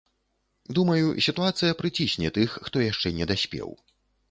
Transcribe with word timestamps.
Думаю, 0.77 1.05
сітуацыя 1.25 1.77
прыцісне 1.83 2.33
тых, 2.39 2.57
хто 2.71 2.77
яшчэ 2.91 3.15
не 3.21 3.31
даспеў. 3.35 3.69